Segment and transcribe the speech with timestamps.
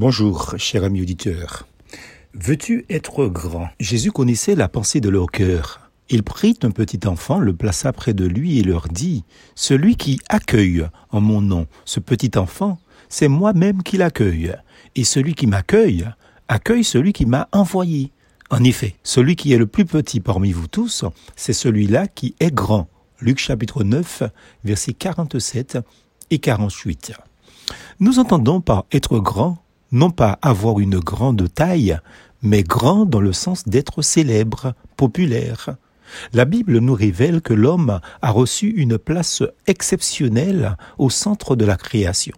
[0.00, 1.68] Bonjour, cher ami auditeur.
[2.32, 3.68] Veux-tu être grand?
[3.78, 5.90] Jésus connaissait la pensée de leur cœur.
[6.08, 9.24] Il prit un petit enfant, le plaça près de lui et leur dit,
[9.54, 12.78] Celui qui accueille en mon nom ce petit enfant,
[13.10, 14.54] c'est moi-même qui l'accueille.
[14.96, 16.08] Et celui qui m'accueille,
[16.48, 18.10] accueille celui qui m'a envoyé.
[18.48, 21.04] En effet, celui qui est le plus petit parmi vous tous,
[21.36, 22.88] c'est celui-là qui est grand.
[23.20, 24.22] Luc chapitre 9,
[24.64, 25.76] versets 47
[26.30, 27.12] et 48.
[27.98, 29.62] Nous entendons par être grand
[29.92, 31.98] non pas avoir une grande taille,
[32.42, 35.76] mais grand dans le sens d'être célèbre, populaire.
[36.32, 41.76] La Bible nous révèle que l'homme a reçu une place exceptionnelle au centre de la
[41.76, 42.34] création.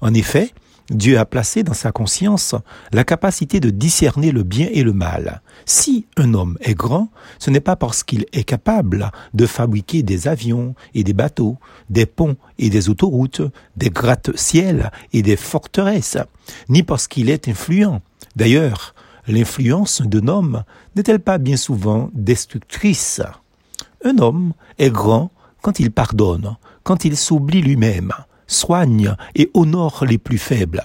[0.00, 0.52] En effet,
[0.90, 2.56] Dieu a placé dans sa conscience
[2.92, 5.40] la capacité de discerner le bien et le mal.
[5.64, 10.26] Si un homme est grand, ce n'est pas parce qu'il est capable de fabriquer des
[10.26, 11.58] avions et des bateaux,
[11.90, 13.42] des ponts et des autoroutes,
[13.76, 16.18] des gratte-ciels et des forteresses,
[16.68, 18.02] ni parce qu'il est influent.
[18.34, 18.94] D'ailleurs,
[19.28, 20.64] l'influence d'un homme
[20.96, 23.22] n'est-elle pas bien souvent destructrice?
[24.04, 25.30] Un homme est grand
[25.62, 28.12] quand il pardonne, quand il s'oublie lui-même,
[28.50, 30.84] soigne et honore les plus faibles.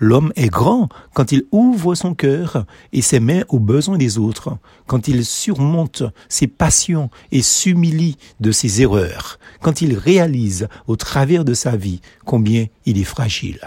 [0.00, 4.58] L'homme est grand quand il ouvre son cœur et ses mains aux besoins des autres,
[4.86, 11.44] quand il surmonte ses passions et s'humilie de ses erreurs, quand il réalise au travers
[11.44, 13.60] de sa vie combien il est fragile.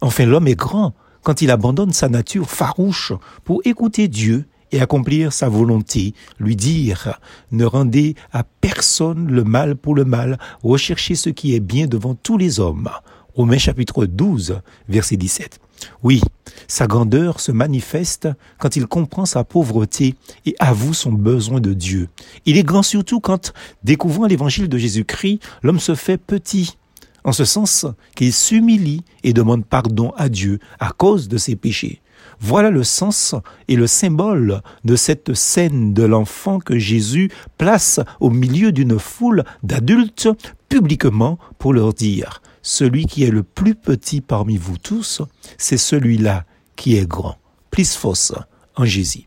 [0.00, 3.12] Enfin, l'homme est grand quand il abandonne sa nature farouche
[3.44, 7.18] pour écouter Dieu et accomplir sa volonté, lui dire
[7.50, 12.14] ne rendez à personne le mal pour le mal, recherchez ce qui est bien devant
[12.14, 12.88] tous les hommes.
[13.34, 15.60] Romains chapitre 12, verset 17.
[16.02, 16.20] Oui,
[16.68, 20.14] sa grandeur se manifeste quand il comprend sa pauvreté
[20.46, 22.08] et avoue son besoin de Dieu.
[22.46, 23.52] Il est grand surtout quand,
[23.84, 26.76] découvrant l'évangile de Jésus-Christ, l'homme se fait petit,
[27.24, 32.02] en ce sens qu'il s'humilie et demande pardon à Dieu à cause de ses péchés.
[32.40, 33.34] Voilà le sens
[33.68, 39.44] et le symbole de cette scène de l'enfant que Jésus place au milieu d'une foule
[39.62, 40.28] d'adultes
[40.68, 45.22] publiquement pour leur dire, celui qui est le plus petit parmi vous tous,
[45.58, 46.44] c'est celui-là
[46.76, 47.36] qui est grand.
[47.70, 48.32] Plus fausse
[48.76, 49.26] en Jésus.